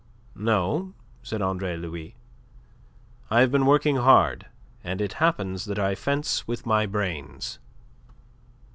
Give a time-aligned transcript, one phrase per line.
[0.33, 2.15] "No," said Andre Louis.
[3.29, 4.47] "I have been working hard;
[4.83, 7.59] and it happens that I fence with my brains."